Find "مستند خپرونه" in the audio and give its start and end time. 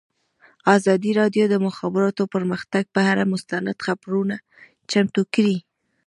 3.33-4.35